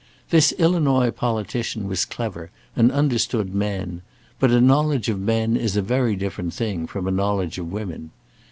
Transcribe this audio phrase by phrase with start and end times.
[0.31, 4.01] This Illinois politician was clever, and understood men;
[4.39, 8.09] but a knowledge of men is a very different thing from a knowledge of women.